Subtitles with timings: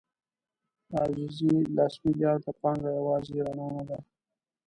[0.89, 3.97] د عزیزي لس میلیارده پانګه یوازې رڼا نه ده.